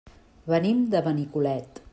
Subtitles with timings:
[0.53, 1.83] Venim de Benicolet.